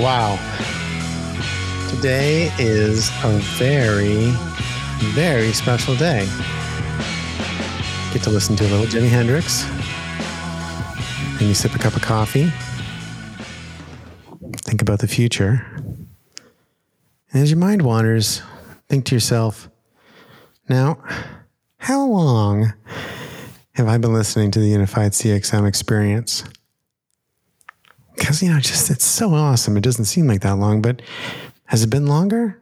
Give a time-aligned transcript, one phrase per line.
[0.00, 0.38] Wow.
[1.90, 4.30] Today is a very,
[5.12, 6.24] very special day.
[8.12, 9.64] Get to listen to a little Jimi Hendrix.
[11.40, 12.52] And you sip a cup of coffee.
[14.58, 15.66] Think about the future.
[17.32, 18.40] And as your mind wanders,
[18.88, 19.68] think to yourself,
[20.68, 21.02] now,
[21.78, 22.72] how long
[23.72, 26.44] have I been listening to the Unified CXM experience?
[28.18, 29.76] Because, you know, just it's so awesome.
[29.76, 31.00] It doesn't seem like that long, but
[31.66, 32.60] has it been longer?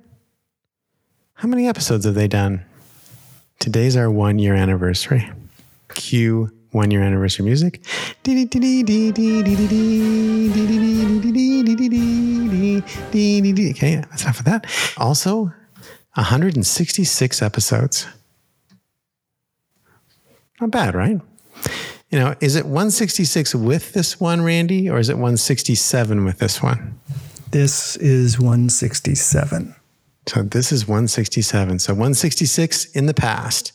[1.35, 2.65] How many episodes have they done?
[3.59, 5.31] Today's our one year anniversary.
[5.89, 7.81] Cue one year anniversary music.
[8.21, 8.45] Okay,
[13.97, 14.67] that's enough of that.
[14.99, 15.53] Also,
[16.15, 18.07] 166 episodes.
[20.61, 21.21] Not bad, right?
[22.11, 26.63] You know, is it 166 with this one, Randy, or is it 167 with this
[26.63, 27.01] one?
[27.51, 29.75] This is 167.
[30.27, 31.79] So this is 167.
[31.81, 33.73] So 166 in the past,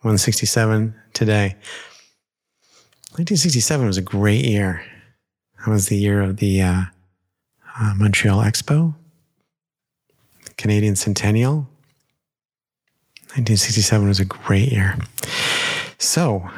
[0.00, 1.56] 167 today.
[3.12, 4.84] 1967 was a great year.
[5.58, 6.82] That was the year of the uh,
[7.78, 8.94] uh, Montreal Expo,
[10.56, 11.68] Canadian Centennial.
[13.34, 14.98] 1967 was a great year.
[15.98, 16.50] So,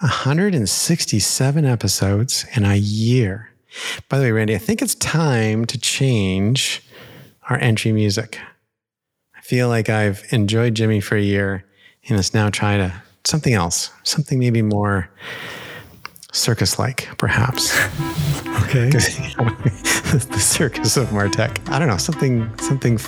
[0.00, 3.50] 167 episodes in a year.
[4.08, 6.82] By the way, Randy, I think it's time to change
[7.48, 8.38] our entry music.
[9.36, 11.64] I feel like I've enjoyed Jimi for a year
[12.08, 15.10] and it's now try to something else, something maybe more
[16.32, 17.76] circus like, perhaps.
[18.70, 18.90] Okay.
[18.90, 21.68] the circus of Martech.
[21.70, 22.98] I don't know, something, something,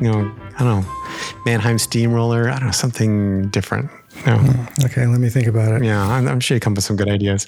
[0.00, 1.02] you know, I don't know,
[1.44, 2.48] Mannheim Steamroller.
[2.48, 3.90] I don't know, something different.
[4.24, 4.66] No.
[4.84, 5.84] Okay, let me think about it.
[5.84, 7.46] Yeah, I'm, I'm sure you come up with some good ideas.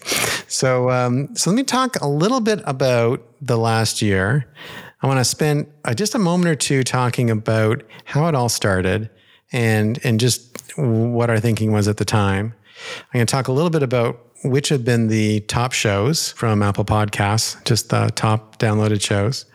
[0.48, 4.46] So, um, so let me talk a little bit about the last year.
[5.02, 8.48] I want to spend uh, just a moment or two talking about how it all
[8.48, 9.10] started
[9.52, 12.54] and and just what our thinking was at the time.
[12.98, 16.62] I'm going to talk a little bit about which have been the top shows from
[16.62, 19.46] Apple Podcasts, just the top downloaded shows.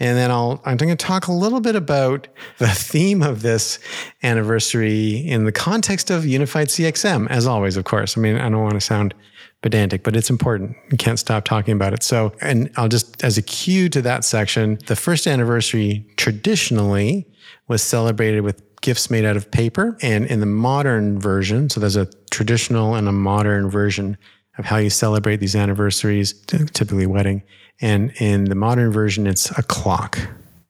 [0.00, 2.28] And then I'll, I'm going to talk a little bit about
[2.58, 3.78] the theme of this
[4.22, 8.16] anniversary in the context of Unified CXM, as always, of course.
[8.16, 9.14] I mean, I don't want to sound
[9.62, 10.76] pedantic, but it's important.
[10.90, 12.02] You can't stop talking about it.
[12.02, 17.26] So, and I'll just, as a cue to that section, the first anniversary traditionally
[17.66, 19.98] was celebrated with gifts made out of paper.
[20.00, 24.16] And in the modern version, so there's a traditional and a modern version
[24.56, 27.42] of how you celebrate these anniversaries, typically wedding.
[27.82, 30.18] And in the modern version, it's a clock.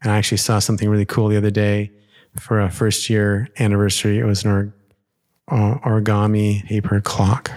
[0.02, 1.92] And I actually saw something really cool the other day
[2.40, 4.18] for a first year anniversary.
[4.18, 4.72] It was an
[5.46, 7.52] uh, origami paper clock.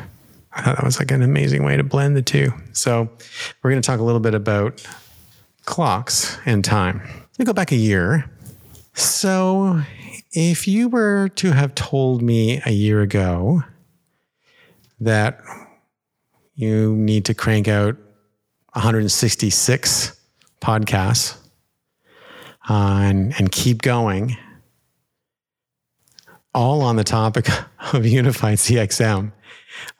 [0.54, 2.54] I thought that was like an amazing way to blend the two.
[2.74, 3.10] So
[3.64, 4.86] we're going to talk a little bit about
[5.66, 7.02] clocks and time.
[7.02, 8.30] Let me go back a year.
[8.94, 9.82] So
[10.32, 13.64] if you were to have told me a year ago
[15.00, 15.42] that
[16.56, 17.98] you need to crank out
[18.74, 20.20] 166
[20.62, 21.38] podcasts
[22.70, 24.38] uh, and, and keep going,
[26.54, 27.48] all on the topic
[27.94, 29.34] of unified CXM,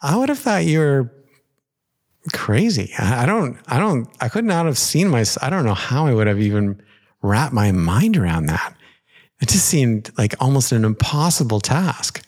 [0.02, 1.12] I would have thought you were
[2.32, 2.94] crazy.
[2.98, 6.14] I don't, I don't, I could not have seen my, I don't know how I
[6.14, 6.82] would have even
[7.22, 8.76] wrapped my mind around that.
[9.42, 12.24] It just seemed like almost an impossible task.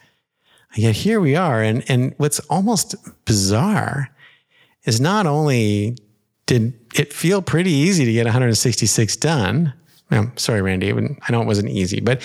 [0.74, 1.62] And Yet here we are.
[1.62, 4.10] And, and what's almost bizarre
[4.86, 5.96] is not only
[6.46, 9.74] did it feel pretty easy to get 166 done.
[10.12, 10.92] I'm sorry, Randy.
[10.92, 12.22] I know it wasn't easy, but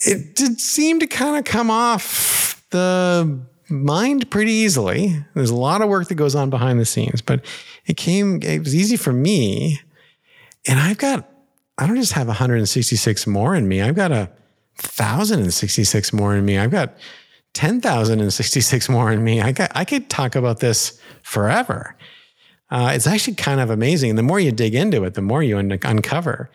[0.00, 5.16] it did seem to kind of come off the mind pretty easily.
[5.34, 7.44] There's a lot of work that goes on behind the scenes, but
[7.86, 9.80] it came, it was easy for me.
[10.66, 11.28] And I've got,
[11.80, 13.80] I don't just have 166 more in me.
[13.80, 14.30] I've got a
[14.76, 16.58] thousand and sixty-six more in me.
[16.58, 16.94] I've got
[17.54, 19.40] 10,066 more in me.
[19.40, 21.96] I got, I could talk about this forever.
[22.70, 24.14] Uh, it's actually kind of amazing.
[24.14, 26.50] The more you dig into it, the more you un- uncover.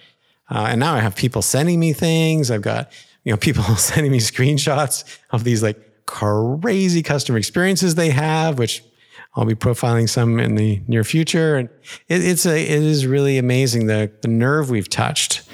[0.50, 2.50] Uh, and now I have people sending me things.
[2.50, 2.92] I've got,
[3.24, 8.84] you know, people sending me screenshots of these like crazy customer experiences they have, which
[9.36, 11.58] I'll be profiling some in the near future.
[11.58, 11.70] And
[12.08, 15.48] it, it's a, it is really amazing the, the nerve we've touched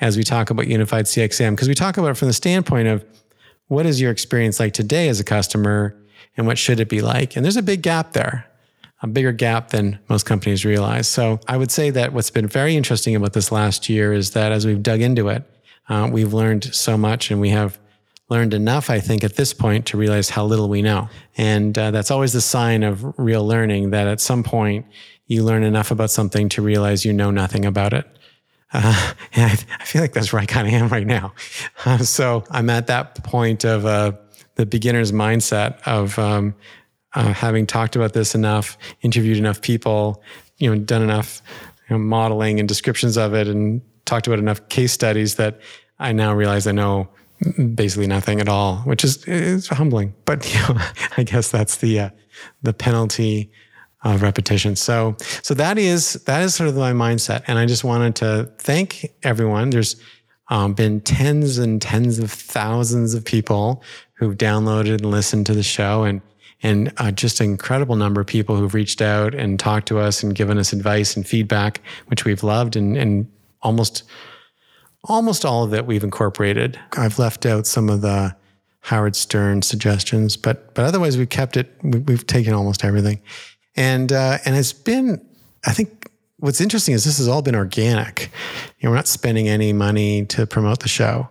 [0.00, 3.04] as we talk about unified CXM, because we talk about it from the standpoint of
[3.68, 5.96] what is your experience like today as a customer
[6.36, 7.36] and what should it be like?
[7.36, 8.46] And there's a big gap there,
[9.00, 11.08] a bigger gap than most companies realize.
[11.08, 14.52] So I would say that what's been very interesting about this last year is that
[14.52, 15.48] as we've dug into it,
[15.88, 17.78] uh, we've learned so much and we have
[18.28, 21.08] learned enough, I think, at this point to realize how little we know.
[21.36, 24.86] And uh, that's always the sign of real learning that at some point
[25.26, 28.06] you learn enough about something to realize you know nothing about it.
[28.72, 31.34] Uh, and I, I, feel like that's where I kind of am right now.
[31.84, 34.12] Uh, so I'm at that point of uh,
[34.56, 36.54] the beginner's mindset of um,
[37.14, 40.22] uh, having talked about this enough, interviewed enough people,
[40.56, 41.42] you know, done enough
[41.88, 45.60] you know, modeling and descriptions of it, and talked about enough case studies that
[45.98, 47.08] I now realize I know
[47.74, 50.14] basically nothing at all, which is is humbling.
[50.24, 50.80] But you know,
[51.16, 52.10] I guess that's the uh,
[52.62, 53.50] the penalty
[54.04, 54.76] of repetition.
[54.76, 58.50] So so that is that is sort of my mindset, and I just wanted to
[58.58, 59.70] thank everyone.
[59.70, 59.96] There's
[60.48, 63.82] um, been tens and tens of thousands of people
[64.14, 66.20] who've downloaded and listened to the show, and
[66.64, 70.22] and uh, just an incredible number of people who've reached out and talked to us
[70.22, 73.30] and given us advice and feedback, which we've loved, and and
[73.62, 74.04] almost
[75.04, 76.78] almost all of it we've incorporated.
[76.96, 78.34] I've left out some of the
[78.80, 81.72] Howard Stern suggestions, but but otherwise we've kept it.
[81.82, 83.20] We've taken almost everything,
[83.76, 85.24] and uh, and it's been.
[85.64, 88.30] I think what's interesting is this has all been organic.
[88.78, 91.28] You know, we're not spending any money to promote the show.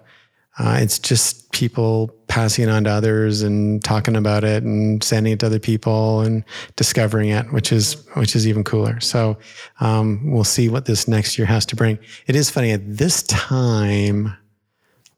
[0.59, 5.33] Uh, it's just people passing it on to others and talking about it and sending
[5.33, 6.43] it to other people and
[6.75, 8.99] discovering it, which is which is even cooler.
[8.99, 9.37] So
[9.79, 11.99] um, we'll see what this next year has to bring.
[12.27, 14.35] It is funny at this time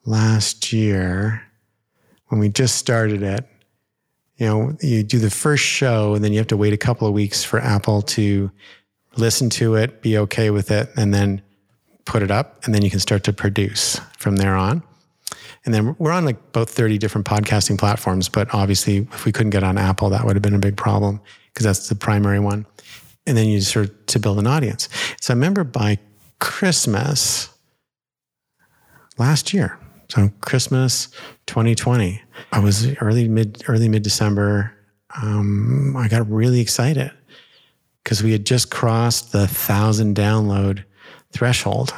[0.05, 1.43] last year
[2.27, 3.47] when we just started it.
[4.37, 7.07] You know, you do the first show and then you have to wait a couple
[7.07, 8.51] of weeks for Apple to
[9.15, 11.41] listen to it, be okay with it, and then
[12.05, 14.83] put it up, and then you can start to produce from there on.
[15.65, 19.51] And then we're on like both 30 different podcasting platforms, but obviously if we couldn't
[19.51, 22.65] get on Apple, that would have been a big problem because that's the primary one.
[23.25, 24.89] And then you start to build an audience.
[25.21, 25.99] So I remember by
[26.39, 27.49] Christmas
[29.17, 29.79] last year,
[30.09, 31.07] so Christmas
[31.47, 32.21] 2020,
[32.51, 34.73] I was early mid early mid December.
[35.21, 37.11] Um, I got really excited
[38.03, 40.83] because we had just crossed the thousand download
[41.31, 41.93] threshold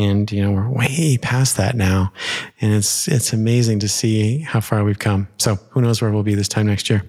[0.00, 2.12] and you know we're way past that now.
[2.60, 5.28] And it's it's amazing to see how far we've come.
[5.38, 7.02] So who knows where we'll be this time next year.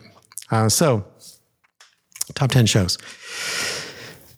[0.50, 1.06] Uh, so
[2.34, 2.98] top 10 shows.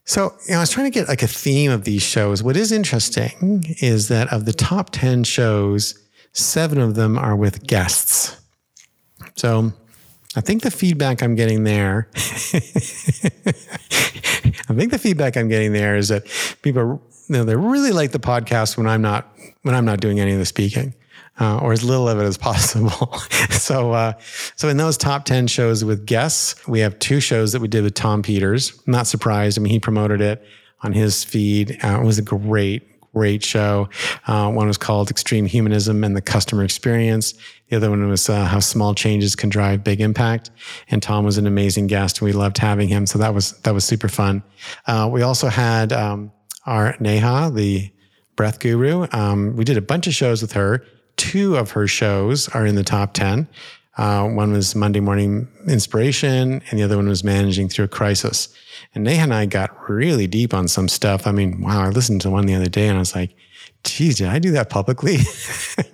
[0.06, 2.44] So you know, i was trying to get like a theme of these shows.
[2.44, 6.00] What is interesting is that of the top 10 shows
[6.34, 8.40] seven of them are with guests.
[9.36, 9.74] So
[10.36, 12.20] I think the feedback I'm getting there, I
[14.76, 16.26] think the feedback I'm getting there is that
[16.62, 19.28] people you know, they really like the podcast when I'm not
[19.62, 20.94] when I'm not doing any of the speaking.
[21.40, 22.92] Uh, or as little of it as possible.
[23.50, 24.14] so, uh,
[24.56, 27.84] so in those top 10 shows with guests, we have two shows that we did
[27.84, 28.80] with Tom Peters.
[28.86, 29.58] I'm not surprised.
[29.58, 30.46] I mean, he promoted it
[30.82, 31.80] on his feed.
[31.84, 33.90] Uh, it was a great, great show.
[34.26, 37.34] Uh, one was called Extreme Humanism and the Customer Experience.
[37.70, 40.50] The other one was uh, How Small Changes Can Drive Big Impact.
[40.90, 42.20] And Tom was an amazing guest.
[42.20, 43.06] And we loved having him.
[43.06, 44.44] So that was, that was super fun.
[44.88, 46.32] Uh, we also had, um,
[46.66, 47.92] our Neha, the
[48.36, 49.06] breath guru.
[49.12, 50.84] Um, we did a bunch of shows with her.
[51.18, 53.48] Two of her shows are in the top 10.
[53.98, 58.50] Uh, one was Monday Morning Inspiration, and the other one was Managing Through a Crisis.
[58.96, 61.28] And Neha and I got really deep on some stuff.
[61.28, 63.36] I mean, wow, I listened to one the other day and I was like,
[63.84, 65.16] geez, did I do that publicly?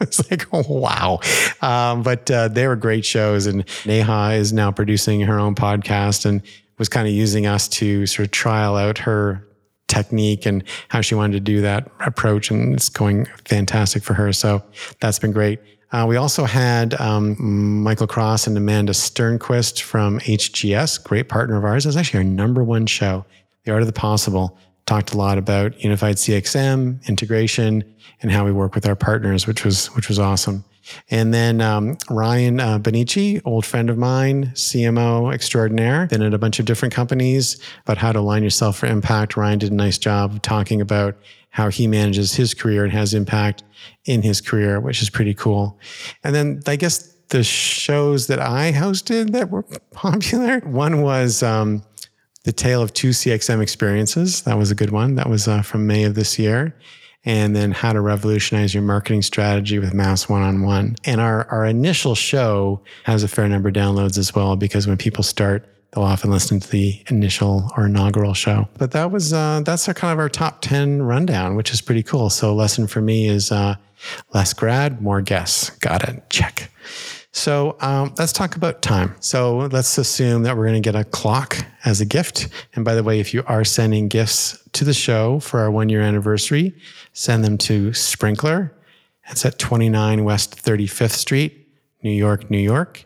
[0.01, 1.19] it's like, wow.
[1.61, 3.45] Um, but uh, they were great shows.
[3.45, 6.41] And Neha is now producing her own podcast and
[6.77, 9.45] was kind of using us to sort of trial out her
[9.87, 12.51] technique and how she wanted to do that approach.
[12.51, 14.31] And it's going fantastic for her.
[14.33, 14.63] So
[14.99, 15.59] that's been great.
[15.91, 21.65] Uh, we also had um, Michael Cross and Amanda Sternquist from HGS, great partner of
[21.65, 21.85] ours.
[21.85, 23.25] It was actually our number one show,
[23.63, 24.57] The Art of the Possible.
[24.85, 27.83] Talked a lot about unified CXM integration
[28.21, 30.63] and how we work with our partners, which was which was awesome.
[31.09, 36.37] And then um, Ryan uh, Benici, old friend of mine, CMO extraordinaire, been at a
[36.37, 39.37] bunch of different companies about how to align yourself for impact.
[39.37, 41.17] Ryan did a nice job talking about
[41.51, 43.63] how he manages his career and has impact
[44.05, 45.79] in his career, which is pretty cool.
[46.23, 51.83] And then I guess the shows that I hosted that were popular, one was um,
[52.43, 54.43] the Tale of Two CXM Experiences.
[54.43, 55.15] That was a good one.
[55.15, 56.75] That was uh, from May of this year
[57.25, 60.95] and then how to revolutionize your marketing strategy with mass one-on-one.
[61.05, 64.97] And our, our initial show has a fair number of downloads as well, because when
[64.97, 68.69] people start, they'll often listen to the initial or inaugural show.
[68.77, 72.03] But that was, uh, that's our kind of our top 10 rundown, which is pretty
[72.03, 72.29] cool.
[72.29, 73.75] So lesson for me is, uh,
[74.33, 75.71] less grad, more guests.
[75.71, 76.29] Got it.
[76.29, 76.71] Check.
[77.31, 79.15] So um, let's talk about time.
[79.19, 82.49] So let's assume that we're going to get a clock as a gift.
[82.73, 85.89] And by the way, if you are sending gifts to the show for our one
[85.89, 86.75] year anniversary,
[87.13, 88.71] send them to Sprinklr.
[89.29, 91.67] It's at 29 West 35th Street,
[92.01, 93.05] New York, New York.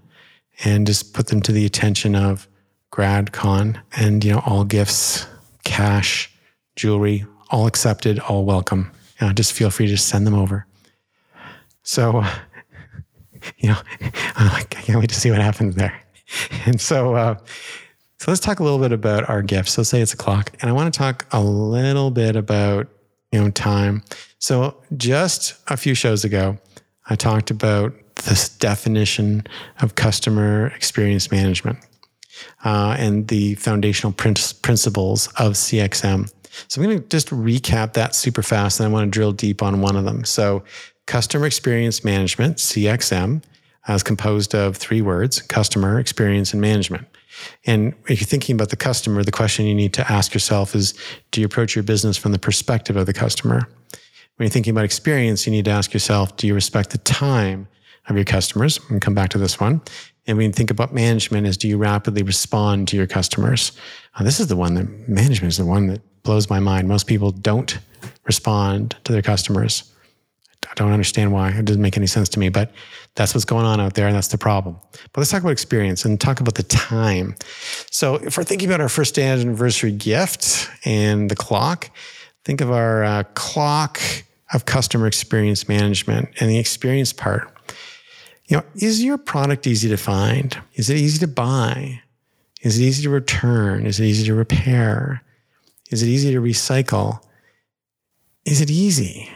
[0.64, 2.46] And just put them to the attention of
[2.94, 5.26] Grad Conn, and you know, all gifts,
[5.64, 6.32] cash,
[6.76, 8.92] jewelry, all accepted, all welcome.
[9.24, 10.66] Know, just feel free to send them over.
[11.82, 12.24] So,
[13.58, 13.78] you know,
[14.36, 16.00] I'm like, I can't wait to see what happens there.
[16.66, 17.36] And so, uh,
[18.18, 19.76] so let's talk a little bit about our gifts.
[19.76, 22.88] Let's say it's a clock, and I want to talk a little bit about
[23.30, 24.02] you know time.
[24.38, 26.58] So just a few shows ago,
[27.08, 27.92] I talked about
[28.24, 29.46] this definition
[29.80, 31.78] of customer experience management
[32.64, 36.32] uh, and the foundational principles of CXM.
[36.68, 39.62] So I'm going to just recap that super fast, and I want to drill deep
[39.62, 40.24] on one of them.
[40.24, 40.64] So
[41.06, 43.42] customer experience management (CXM)
[43.88, 47.06] is composed of three words: customer experience and management.
[47.66, 50.94] And if you're thinking about the customer, the question you need to ask yourself is
[51.30, 53.68] do you approach your business from the perspective of the customer?
[54.36, 57.68] When you're thinking about experience, you need to ask yourself do you respect the time
[58.08, 58.80] of your customers?
[58.90, 59.80] And come back to this one.
[60.26, 63.72] And when you think about management, is do you rapidly respond to your customers?
[64.14, 66.88] Uh, this is the one that management is the one that blows my mind.
[66.88, 67.78] Most people don't
[68.24, 69.90] respond to their customers.
[70.68, 71.50] I don't understand why.
[71.50, 72.72] It doesn't make any sense to me, but
[73.14, 74.76] that's what's going on out there, and that's the problem.
[75.12, 77.36] But let's talk about experience and talk about the time.
[77.90, 81.90] So, if we're thinking about our first anniversary gift and the clock,
[82.44, 84.00] think of our uh, clock
[84.52, 87.50] of customer experience management and the experience part.
[88.46, 90.56] You know, is your product easy to find?
[90.74, 92.02] Is it easy to buy?
[92.62, 93.86] Is it easy to return?
[93.86, 95.22] Is it easy to repair?
[95.90, 97.20] Is it easy to recycle?
[98.44, 99.30] Is it easy?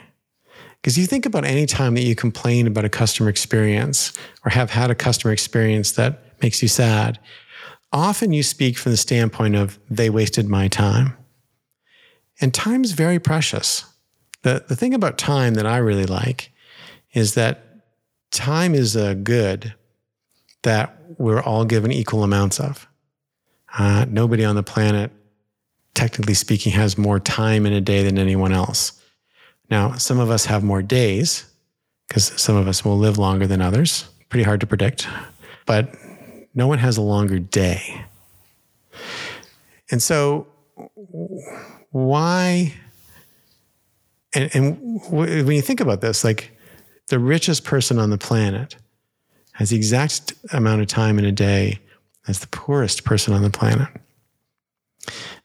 [0.81, 4.13] Because you think about any time that you complain about a customer experience
[4.45, 7.19] or have had a customer experience that makes you sad,
[7.93, 11.17] often you speak from the standpoint of they wasted my time.
[12.41, 13.85] And time's very precious.
[14.43, 16.53] The, the thing about time that I really like
[17.13, 17.65] is that
[18.31, 19.75] time is a good
[20.63, 22.87] that we're all given equal amounts of.
[23.77, 25.11] Uh, nobody on the planet,
[25.99, 29.03] technically speaking, has more time in a day than anyone else.
[29.69, 31.45] Now, some of us have more days
[32.07, 34.09] because some of us will live longer than others.
[34.29, 35.09] Pretty hard to predict,
[35.67, 35.93] but
[36.55, 38.05] no one has a longer day.
[39.91, 40.47] And so,
[41.91, 42.75] why?
[44.37, 46.53] And, and when you think about this, like
[47.09, 48.77] the richest person on the planet
[49.55, 51.81] has the exact amount of time in a day
[52.29, 53.89] as the poorest person on the planet.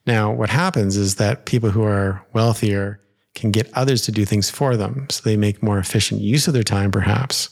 [0.05, 2.99] Now, what happens is that people who are wealthier
[3.35, 5.07] can get others to do things for them.
[5.09, 7.49] So they make more efficient use of their time, perhaps,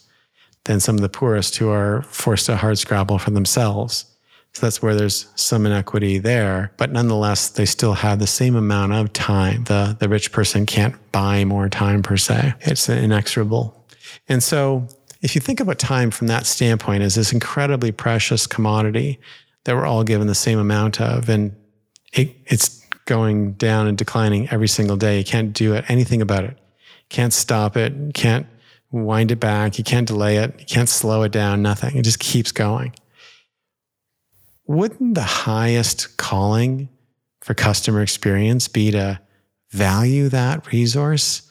[0.66, 4.06] than some of the poorest who are forced to hard scrabble for themselves.
[4.54, 6.74] So that's where there's some inequity there.
[6.78, 9.64] But nonetheless, they still have the same amount of time.
[9.64, 13.88] The, the rich person can't buy more time per se, it's inexorable.
[14.28, 14.88] And so
[15.22, 19.20] if you think about time from that standpoint as this incredibly precious commodity
[19.64, 21.56] that we're all given the same amount of, and
[22.14, 25.18] it, it's going down and declining every single day.
[25.18, 26.58] You can't do it, anything about it.
[27.10, 28.14] Can't stop it.
[28.14, 28.48] Can't
[28.92, 29.78] wind it back.
[29.78, 30.60] You can't delay it.
[30.60, 31.62] You can't slow it down.
[31.62, 31.98] Nothing.
[31.98, 32.94] It just keeps going.
[34.66, 36.90] Wouldn't the highest calling
[37.42, 39.20] for customer experience be to
[39.72, 41.50] value that resource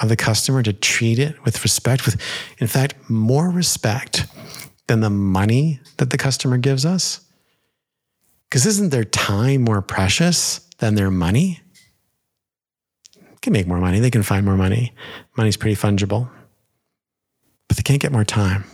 [0.00, 2.20] of the customer, to treat it with respect, with,
[2.58, 4.26] in fact, more respect
[4.86, 7.20] than the money that the customer gives us?
[8.50, 11.60] Because isn't their time more precious than their money.
[13.14, 14.92] They can make more money, they can find more money.
[15.36, 16.28] Money's pretty fungible,
[17.68, 18.64] but they can't get more time.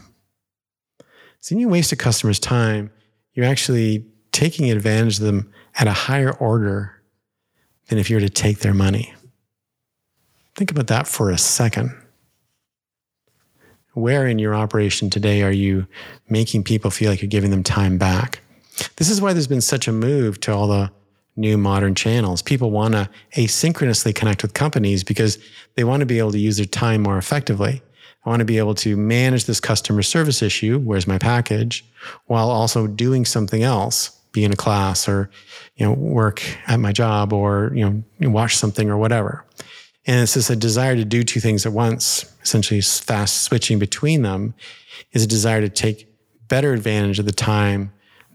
[1.40, 2.90] So when you waste a customer's time,
[3.34, 7.02] you're actually taking advantage of them at a higher order
[7.88, 9.14] than if you were to take their money.
[10.54, 11.94] Think about that for a second.
[13.92, 15.86] Where in your operation today are you
[16.28, 18.40] making people feel like you're giving them time back?
[18.96, 20.90] This is why there's been such a move to all the
[21.36, 22.42] new modern channels.
[22.42, 25.38] People want to asynchronously connect with companies because
[25.74, 27.82] they want to be able to use their time more effectively.
[28.24, 31.84] I want to be able to manage this customer service issue, where's my package,
[32.26, 35.30] while also doing something else, be in a class or,
[35.76, 39.44] you know, work at my job or, you know, watch something or whatever.
[40.06, 44.22] And it's just a desire to do two things at once, essentially fast switching between
[44.22, 44.54] them
[45.12, 46.08] is a desire to take
[46.48, 47.92] better advantage of the time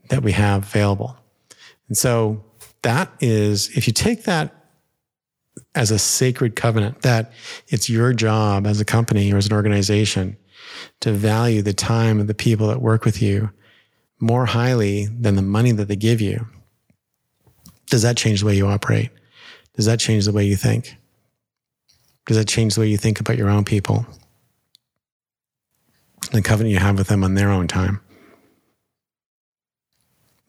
[0.09, 1.17] that we have available.
[1.87, 2.43] And so
[2.81, 4.55] that is, if you take that
[5.75, 7.31] as a sacred covenant, that
[7.67, 10.37] it's your job as a company or as an organization
[11.01, 13.51] to value the time of the people that work with you
[14.19, 16.47] more highly than the money that they give you,
[17.87, 19.09] does that change the way you operate?
[19.75, 20.95] Does that change the way you think?
[22.25, 24.05] Does that change the way you think about your own people?
[26.31, 27.99] The covenant you have with them on their own time.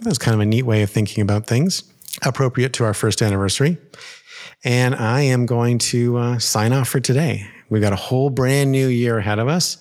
[0.03, 1.85] That was kind of a neat way of thinking about things,
[2.23, 3.79] appropriate to our first anniversary.
[4.65, 7.47] And I am going to uh, sign off for today.
[7.69, 9.79] We've got a whole brand new year ahead of us.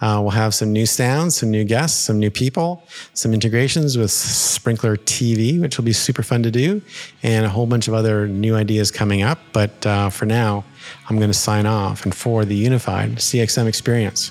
[0.00, 4.10] Uh, we'll have some new sounds, some new guests, some new people, some integrations with
[4.10, 6.80] Sprinklr TV, which will be super fun to do,
[7.24, 9.40] and a whole bunch of other new ideas coming up.
[9.52, 10.64] But uh, for now,
[11.08, 12.04] I'm going to sign off.
[12.04, 14.30] And for the unified CXM experience,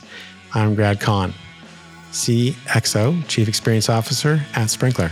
[0.54, 1.34] I'm Grad Conn,
[2.12, 5.12] CXO, Chief Experience Officer at Sprinklr.